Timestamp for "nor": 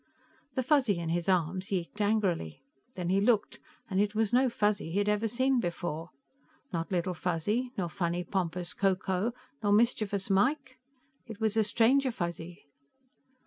7.77-7.87, 9.61-9.71